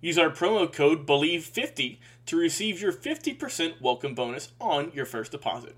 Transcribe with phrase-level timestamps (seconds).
[0.00, 5.76] Use our promo code BELIEVE50 to receive your 50% welcome bonus on your first deposit.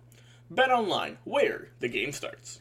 [0.52, 2.60] BetOnline, where the game starts.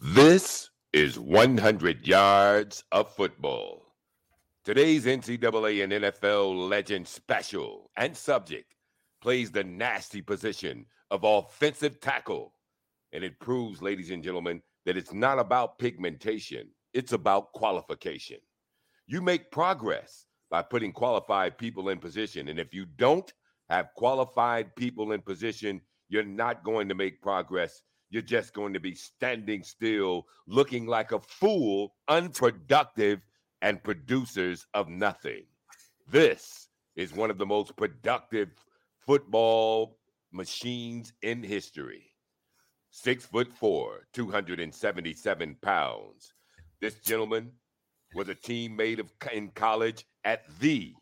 [0.00, 3.82] This is 100 yards of football.
[4.64, 8.74] Today's NCAA and NFL legend special and subject
[9.20, 12.52] plays the nasty position of offensive tackle.
[13.12, 18.38] And it proves, ladies and gentlemen, that it's not about pigmentation, it's about qualification.
[19.06, 22.48] You make progress by putting qualified people in position.
[22.48, 23.30] And if you don't
[23.68, 27.82] have qualified people in position, you're not going to make progress.
[28.08, 33.20] You're just going to be standing still, looking like a fool, unproductive,
[33.60, 35.42] and producers of nothing.
[36.10, 38.48] This is one of the most productive
[39.04, 39.98] football
[40.32, 42.07] machines in history
[43.00, 46.32] six foot four, 277 pounds.
[46.80, 47.52] This gentleman
[48.14, 50.94] was a teammate of in college at the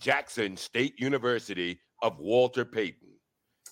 [0.00, 3.08] Jackson State University of Walter Payton.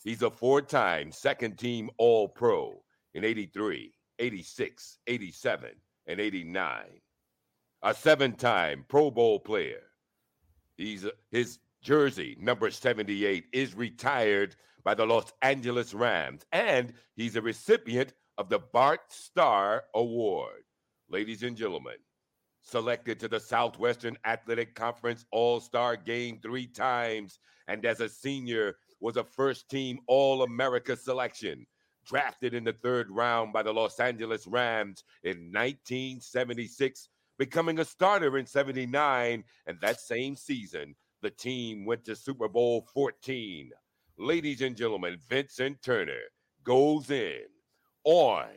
[0.05, 2.83] He's a four-time second team All-Pro
[3.15, 5.71] in 83, 86, 87,
[6.07, 6.85] and 89.
[7.83, 9.83] A seven-time Pro Bowl player.
[10.77, 14.55] He's his jersey number 78 is retired
[14.85, 20.63] by the Los Angeles Rams, and he's a recipient of the Bart Starr Award.
[21.09, 21.97] Ladies and gentlemen,
[22.63, 27.39] selected to the Southwestern Athletic Conference All Star game three times,
[27.69, 31.67] and as a senior, was a first team All America selection.
[32.05, 38.39] Drafted in the third round by the Los Angeles Rams in 1976, becoming a starter
[38.39, 43.71] in 79, and that same season, the team went to Super Bowl 14
[44.19, 46.21] ladies and gentlemen, Vincent Turner
[46.65, 47.43] goes in
[48.05, 48.49] on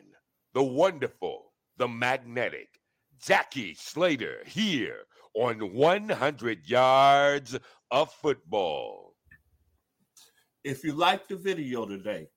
[0.53, 2.79] the wonderful, the magnetic
[3.19, 4.99] Jackie Slater here
[5.33, 7.57] on 100 yards
[7.91, 9.15] of football.
[10.63, 12.27] If you like the video today,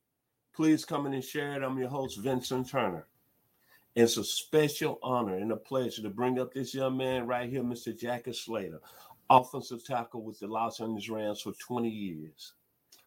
[0.55, 1.63] please come in and share it.
[1.63, 3.07] I'm your host, Vincent Turner.
[3.95, 7.63] It's a special honor and a pleasure to bring up this young man right here,
[7.63, 7.99] Mr.
[7.99, 8.81] Jackie Slater,
[9.31, 12.55] offensive tackle with the Los Angeles Rams for 20 years.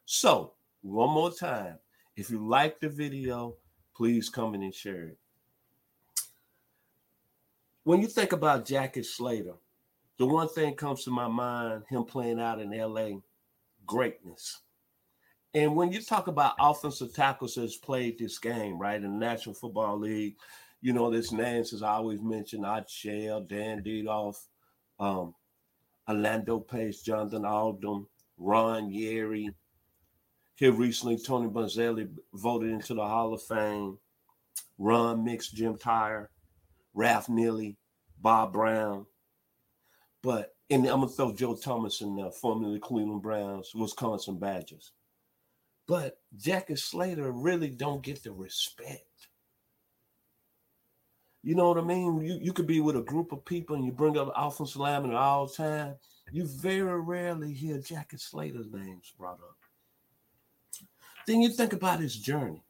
[0.06, 1.78] So, one more time,
[2.16, 3.56] if you like the video,
[3.96, 5.18] please come in and share it.
[7.84, 9.56] When you think about Jackie Slater,
[10.18, 13.20] the one thing comes to my mind him playing out in LA
[13.86, 14.60] greatness.
[15.54, 19.56] And when you talk about offensive tackles that's played this game, right, in the National
[19.56, 20.36] Football League,
[20.82, 24.38] you know, there's names as I always mention, Art Shell, Dan Dierdorf,
[25.00, 25.34] um,
[26.12, 28.06] Orlando Pace, Jonathan Ogden,
[28.38, 29.54] Ron Yary,
[30.62, 33.98] here recently, Tony Boselli voted into the Hall of Fame.
[34.78, 36.28] Ron Mix, Jim Tyrer,
[36.94, 37.78] Ralph Neely,
[38.20, 39.08] Bob Brown.
[40.22, 44.92] But and I'm gonna throw Joe Thomas in there, formerly the Cleveland Browns, Wisconsin Badgers.
[45.88, 49.06] But Jackie Slater really don't get the respect.
[51.44, 52.22] You know what I mean?
[52.22, 55.16] You, you could be with a group of people and you bring up offensive lineman
[55.16, 55.96] all the time.
[56.32, 59.58] You very rarely hear Jackie Slater's names brought up.
[61.26, 62.64] Then you think about his journey.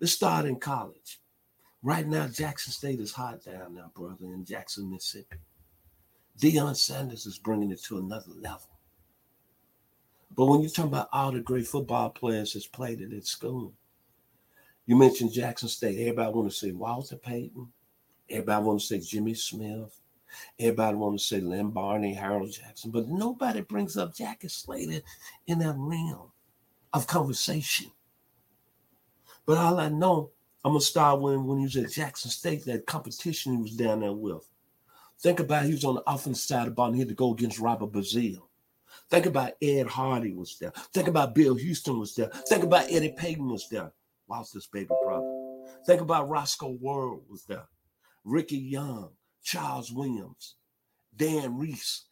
[0.00, 1.20] Let's start in college.
[1.82, 5.36] Right now, Jackson State is hot down now, brother, in Jackson, Mississippi.
[6.40, 8.68] Deion Sanders is bringing it to another level.
[10.34, 13.74] But when you talk about all the great football players that's played at school,
[14.86, 15.98] you mentioned Jackson State.
[15.98, 17.68] Everybody want to say Walter Payton.
[18.28, 20.00] Everybody want to say Jimmy Smith.
[20.58, 25.02] Everybody want to say Lem Barney, Harold Jackson, but nobody brings up Jackie Slater
[25.46, 26.32] in that realm
[26.92, 27.90] of conversation.
[29.44, 30.30] But all I know,
[30.64, 34.00] I'm gonna start when when he was at Jackson State, that competition he was down
[34.00, 34.48] there with.
[35.20, 37.14] Think about he was on the offensive side of the ball and he had to
[37.14, 38.42] go against Robert Brazile.
[39.10, 40.72] Think about Ed Hardy was there.
[40.92, 42.30] Think about Bill Houston was there.
[42.48, 43.92] Think about Eddie Payton was there.
[44.32, 45.30] Walter's baby brother.
[45.84, 47.66] Think about Roscoe Word was there.
[48.24, 49.10] Ricky Young,
[49.42, 50.54] Charles Williams,
[51.14, 52.06] Dan Reese,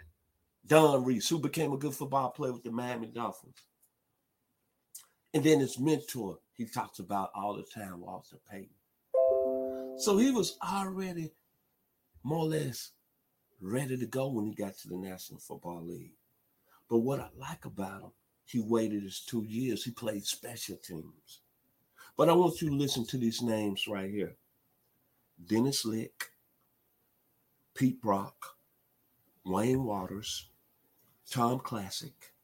[0.66, 3.56] Don Reese, who became a good football player with the Miami Dolphins.
[5.32, 8.68] And then his mentor, he talks about all the time, Walter Payton.
[9.96, 11.30] So he was already
[12.22, 12.90] more or less
[13.62, 16.12] ready to go when he got to the National Football League.
[16.90, 18.10] But what I like about him,
[18.44, 19.84] he waited his two years.
[19.84, 21.40] He played special teams.
[22.20, 24.36] But I want you to listen to these names right here
[25.48, 26.32] Dennis Lick,
[27.72, 28.58] Pete Brock,
[29.42, 30.50] Wayne Waters,
[31.30, 32.34] Tom Classic,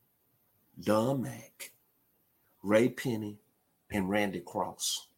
[0.82, 1.72] Don Mack,
[2.62, 3.38] Ray Penny,
[3.90, 5.08] and Randy Cross.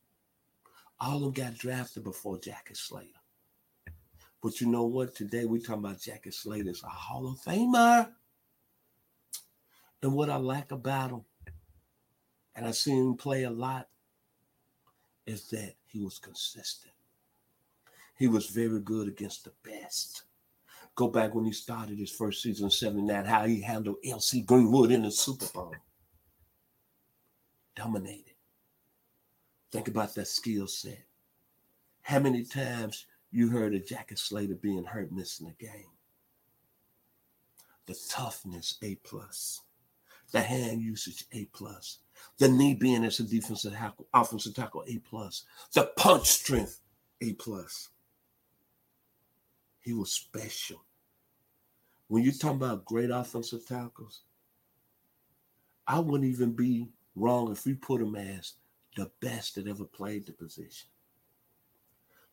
[1.01, 3.13] All of them got drafted before Jackie Slater.
[4.43, 5.15] But you know what?
[5.15, 8.09] Today we're talking about Jackie Slater as a Hall of Famer.
[10.03, 11.25] And what I like about him,
[12.57, 13.87] and I seen him play a lot,
[15.29, 16.95] is that he was consistent.
[18.17, 20.25] He was very good against the best.
[20.95, 25.03] Go back when he started his first season, 79, how he handled LC Greenwood in
[25.03, 25.75] the Super Bowl.
[27.77, 28.35] Dominated.
[29.71, 31.05] Think about that skill set.
[32.01, 35.93] How many times you heard of Jackie Slater being hurt, missing a game?
[37.87, 39.61] The toughness, A plus.
[40.33, 41.99] The hand usage, A plus.
[42.39, 45.45] The knee being as a defensive tackle, offensive tackle, A plus.
[45.73, 46.81] The punch strength,
[47.21, 47.89] A plus.
[49.81, 50.85] He was special.
[52.09, 54.23] When you're talking about great offensive tackles,
[55.87, 58.55] I wouldn't even be wrong if we put him as
[58.97, 60.89] the best that ever played the position.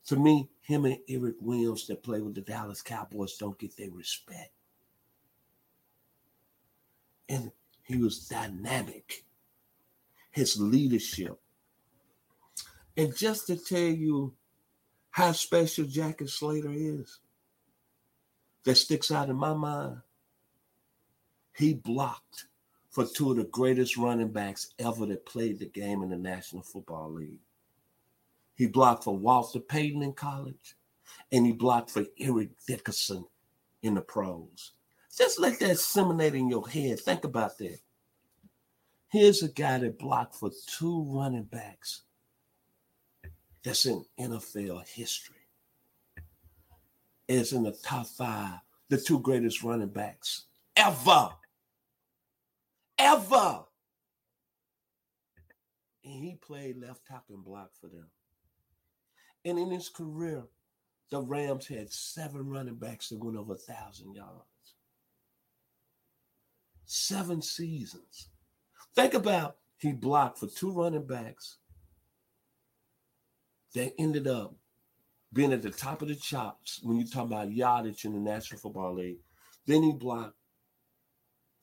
[0.08, 3.92] To me, him and Erik Williams that play with the Dallas Cowboys don't get their
[3.92, 4.52] respect.
[7.28, 7.52] And
[7.84, 9.24] he was dynamic.
[10.36, 11.40] His leadership.
[12.98, 14.34] And just to tell you
[15.10, 17.20] how special Jackie Slater is,
[18.66, 20.00] that sticks out in my mind,
[21.56, 22.48] he blocked
[22.90, 26.64] for two of the greatest running backs ever that played the game in the National
[26.64, 27.40] Football League.
[28.56, 30.76] He blocked for Walter Payton in college,
[31.32, 33.24] and he blocked for Eric Dickerson
[33.84, 34.74] in the pros.
[35.18, 37.00] Just let that simulate in your head.
[37.00, 37.80] Think about that.
[39.10, 42.02] Here's a guy that blocked for two running backs
[43.64, 45.36] that's in NFL history.
[47.28, 48.60] Is in the top five,
[48.90, 51.30] the two greatest running backs ever.
[53.00, 53.64] Ever.
[56.04, 58.06] And he played left tackle and block for them.
[59.44, 60.44] And in his career,
[61.10, 64.46] the Rams had seven running backs that went over a thousand yards
[66.86, 68.30] seven seasons.
[68.96, 71.58] Think about he blocked for two running backs
[73.74, 74.56] that ended up
[75.34, 78.60] being at the top of the chops when you talk about yardage in the National
[78.60, 79.20] Football League.
[79.68, 80.38] Then he blocked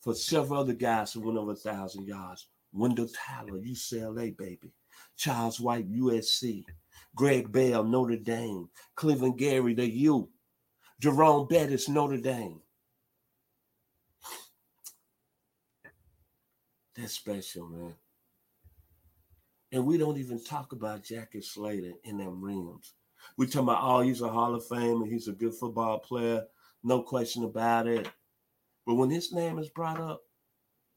[0.03, 2.49] for several other guys who went over a thousand yards.
[2.73, 4.73] Wendell Tyler, UCLA, baby.
[5.17, 6.65] Charles White, USC.
[7.15, 8.69] Greg Bell, Notre Dame.
[8.95, 10.29] Cleveland Gary, the U.
[11.01, 12.61] Jerome Bettis, Notre Dame.
[16.97, 17.95] That's special, man.
[19.73, 22.93] And we don't even talk about Jackie Slater in them rims.
[23.39, 26.45] We talk about, oh, he's a Hall of Famer, he's a good football player,
[26.83, 28.09] no question about it.
[28.87, 30.23] But when his name is brought up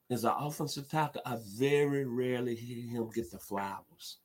[0.10, 4.18] as an offensive tackle, I very rarely hear him get the flowers.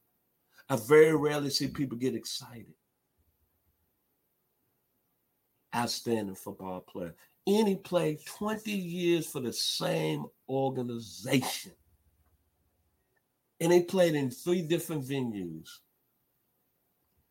[0.68, 2.74] I very rarely see people get excited.
[5.74, 7.14] Outstanding football player.
[7.46, 11.72] And he played 20 years for the same organization.
[13.60, 15.68] And they played in three different venues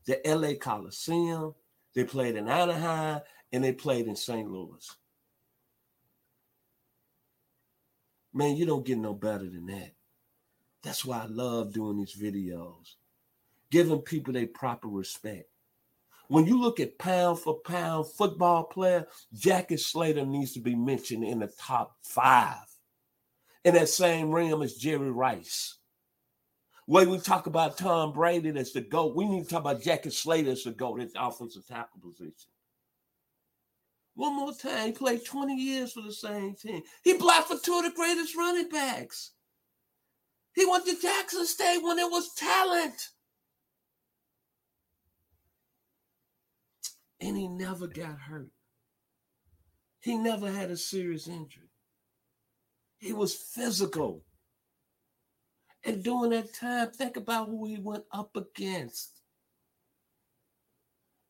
[0.06, 1.54] the LA Coliseum,
[1.94, 4.50] they played in Anaheim, and they played in St.
[4.50, 4.96] Louis.
[8.34, 9.92] Man, you don't get no better than that.
[10.84, 12.96] That's why I love doing these videos,
[13.70, 15.50] giving people their proper respect.
[16.30, 21.24] When you look at pound for pound football player, Jackie Slater needs to be mentioned
[21.24, 22.66] in the top five.
[23.66, 25.78] In that same realm as Jerry Rice.
[26.86, 30.12] Way we talk about Tom Brady as the GOAT, we need to talk about Jackie
[30.12, 32.52] Slater as the GOAT at the offensive tackle position.
[34.14, 36.84] One more time, he played 20 years for the same team.
[37.04, 39.32] He blocked for two of the greatest running backs.
[40.54, 43.10] He went to Jackson State when it was talent.
[47.22, 48.50] And he never got hurt.
[50.02, 51.70] He never had a serious injury.
[52.98, 54.24] He was physical.
[55.84, 59.22] And during that time, think about who he went up against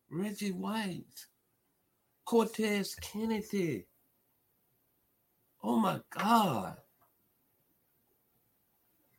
[0.10, 1.28] Reggie White,
[2.26, 3.86] Cortez Kennedy.
[5.64, 6.78] Oh my God.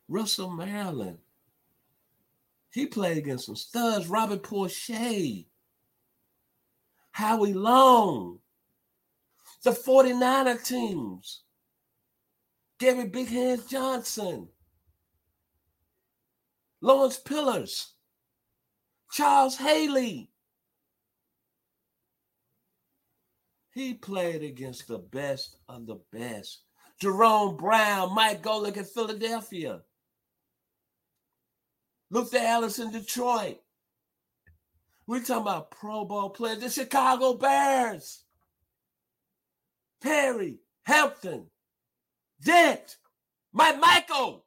[0.09, 1.19] Russell Maryland.
[2.73, 4.07] He played against some studs.
[4.07, 5.45] Robert Porcher.
[7.11, 8.39] Howie Long.
[9.63, 11.43] The 49er teams.
[12.79, 14.47] Gary Big Hands Johnson.
[16.81, 17.89] Lawrence Pillers.
[19.11, 20.31] Charles Haley.
[23.71, 26.63] He played against the best of the best.
[26.99, 29.81] Jerome Brown, Mike Golic in Philadelphia.
[32.09, 33.59] Luther Ellis in Detroit.
[35.11, 38.23] We're talking about Pro Bowl players, the Chicago Bears.
[40.01, 41.47] Perry, Hampton,
[42.41, 42.95] Dent,
[43.53, 44.43] McMichael.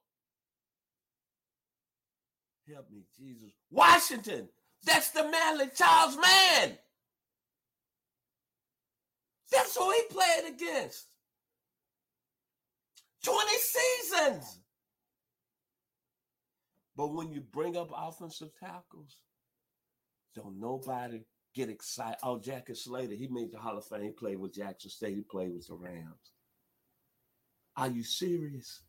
[2.67, 3.51] Help me, Jesus.
[3.71, 4.49] Washington,
[4.87, 6.79] Dexter Manley, Charles Mann.
[9.53, 11.09] That's who he played against.
[13.23, 14.61] 20 seasons.
[16.97, 19.19] But when you bring up offensive tackles,
[20.35, 21.25] don't nobody
[21.55, 22.19] get excited.
[22.23, 24.13] Oh, Jackie Slater, he made the Hall of Fame.
[24.19, 25.17] Played with Jackson State.
[25.17, 26.33] He played with the Rams.
[27.77, 28.83] Are you serious?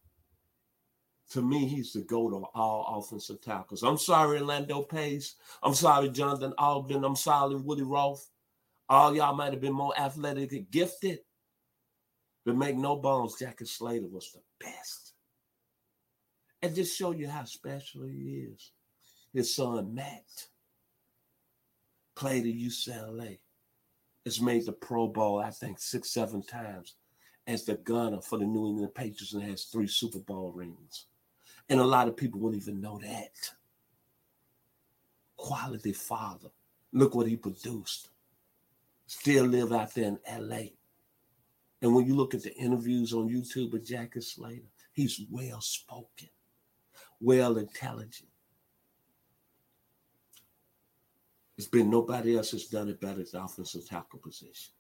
[1.32, 3.84] To me, he's the GOAT of all offensive tackles.
[3.84, 5.36] I'm sorry, Orlando Pace.
[5.64, 7.04] I'm sorry, Jonathan Ogden.
[7.04, 8.20] I'm sorry, Willie Roaf.
[8.88, 11.20] All y'all might have been more athletic and gifted.
[12.46, 15.14] But make no bones, Jackie Slater was the best.
[16.62, 18.72] And just show you how special he is.
[19.34, 20.48] His son, Matt,
[22.16, 23.40] played at UCLA.
[24.26, 26.96] Has made the Pro Bowl, I think, six, seven times
[27.48, 31.06] as the gunner for the New England Patriots and has three Super Bowl rings.
[31.70, 33.52] And a lot of people wouldn't even know that.
[35.38, 36.50] Quality father.
[36.92, 38.10] Look what he produced.
[39.08, 40.70] Still live out there in LA.
[41.82, 46.30] And when you look at the interviews on YouTube with Jackie Slater, he's well spoken,
[47.20, 48.30] well intelligent.
[51.56, 54.74] There's been nobody else that's done it better at the offensive tackle position.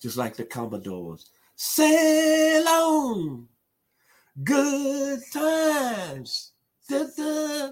[0.00, 1.30] Just like the Commodores.
[1.54, 3.48] Sail on.
[4.42, 6.52] Good times.
[6.88, 7.70] Da, da,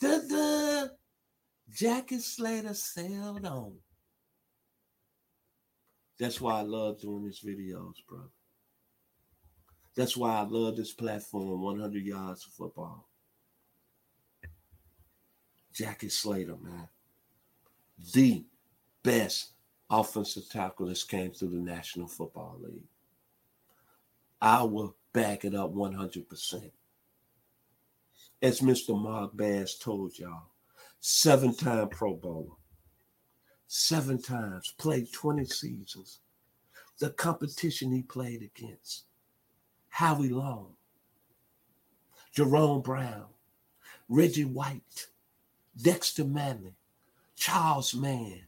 [0.00, 0.86] da, da.
[1.72, 3.74] Jackie Slater sailed on.
[6.18, 8.28] That's why I love doing these videos, brother.
[9.96, 13.08] That's why I love this platform, 100 yards of football.
[15.74, 16.88] Jackie Slater, man.
[18.14, 18.44] The
[19.02, 19.50] best
[19.90, 22.88] offensive tackle that's came through the National Football League.
[24.40, 26.70] I will back it up 100%.
[28.40, 29.00] As Mr.
[29.00, 30.50] Mark Bass told y'all,
[31.00, 32.50] seven time Pro Bowler,
[33.66, 36.20] seven times, played 20 seasons.
[36.98, 39.04] The competition he played against
[39.88, 40.74] Howie Long,
[42.32, 43.26] Jerome Brown,
[44.08, 45.08] Reggie White,
[45.80, 46.74] Dexter Manley,
[47.36, 48.42] Charles Mann,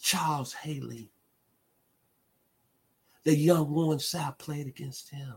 [0.00, 1.10] Charles Haley.
[3.24, 5.34] The young Warren Sapp played against him.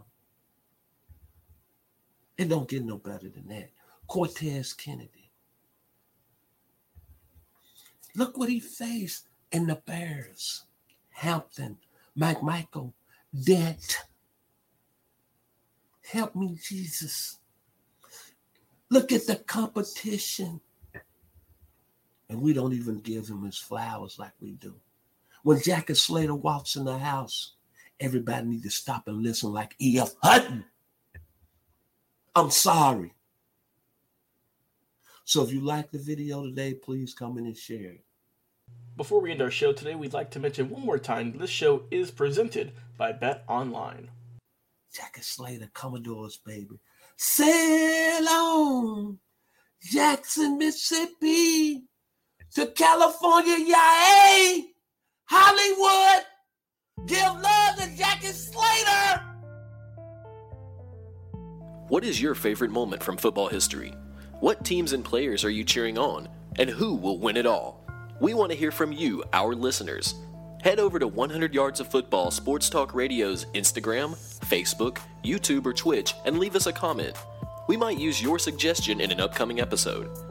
[2.37, 3.69] It don't get no better than that.
[4.07, 5.29] Cortez Kennedy.
[8.15, 10.65] Look what he faced in the Bears.
[11.11, 11.77] Hampton,
[12.17, 12.93] McMichael,
[13.43, 13.97] Dent.
[16.11, 17.39] Help me, Jesus.
[18.89, 20.59] Look at the competition.
[22.31, 24.73] And we don't even give him his flowers like we do.
[25.43, 27.55] When Jackie Slater walks in the house,
[27.99, 30.13] everybody need to stop and listen like E.F.
[30.23, 30.63] Hutton.
[32.33, 33.13] I'm sorry.
[35.25, 38.05] So if you like the video today, please come in and share it.
[38.95, 41.83] Before we end our show today, we'd like to mention one more time this show
[41.91, 44.07] is presented by BetOnline.
[44.95, 46.79] Jackie Slater, Commodores, baby.
[47.17, 49.19] Sail on,
[49.83, 51.83] Jackson, Mississippi
[52.55, 54.65] to California, yay!
[55.25, 56.25] Hollywood,
[57.05, 59.21] give love to Jackie Slater.
[61.87, 63.93] What is your favorite moment from football history?
[64.39, 66.27] What teams and players are you cheering on?
[66.59, 67.85] And who will win it all?
[68.19, 70.15] We want to hear from you, our listeners.
[70.61, 74.15] Head over to 100 Yards of Football Sports Talk Radio's Instagram,
[74.45, 77.15] Facebook, YouTube, or Twitch and leave us a comment.
[77.67, 80.30] We might use your suggestion in an upcoming episode.